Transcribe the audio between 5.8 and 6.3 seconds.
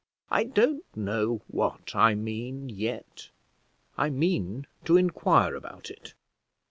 it.